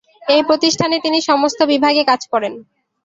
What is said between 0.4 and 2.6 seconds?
প্রতিষ্ঠানে তিনি সমস্ত বিভাগে কাজ করেন।